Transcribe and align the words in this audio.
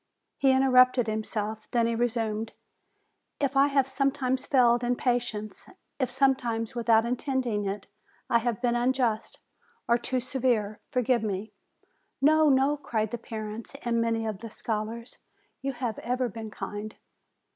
He 0.39 0.49
interrupted 0.49 1.05
himself, 1.05 1.69
then 1.69 1.85
he 1.85 1.93
resumed: 1.93 2.53
"If 3.39 3.55
I 3.55 3.67
have 3.67 3.87
sometimes 3.87 4.47
failed 4.47 4.83
in 4.83 4.95
patience, 4.95 5.67
if 5.99 6.09
sometimes, 6.09 6.73
with 6.73 6.89
out 6.89 7.05
intending 7.05 7.65
it, 7.65 7.85
I 8.27 8.39
have 8.39 8.63
been 8.63 8.75
unjust, 8.75 9.41
or 9.87 9.99
too 9.99 10.19
severe, 10.19 10.79
forgive 10.89 11.21
me." 11.21 11.53
"No, 12.19 12.49
no!" 12.49 12.77
cried 12.77 13.11
the 13.11 13.19
parents 13.19 13.75
and 13.85 14.01
many 14.01 14.25
of 14.25 14.39
the 14.39 14.49
scholars, 14.49 15.19
"You 15.61 15.73
have 15.73 15.99
ever 15.99 16.27
been 16.29 16.49
kind!" 16.49 16.95